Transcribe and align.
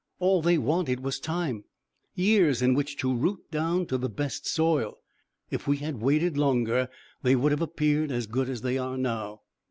All 0.17 0.41
they 0.41 0.57
wanted 0.57 1.01
was 1.01 1.19
time 1.19 1.63
years 2.15 2.63
in 2.63 2.73
which 2.73 2.97
to 2.97 3.15
root 3.15 3.41
down 3.51 3.85
to 3.85 3.99
the 3.99 4.09
best 4.09 4.47
soil. 4.47 4.97
If 5.51 5.67
we 5.67 5.77
had 5.77 6.01
waited 6.01 6.39
longer 6.39 6.89
they 7.21 7.35
would 7.35 7.51
have 7.51 7.61
appeared 7.61 8.11
as 8.11 8.25
good 8.25 8.49
as 8.49 8.61
they 8.61 8.79
are 8.79 8.97
now." 8.97 9.41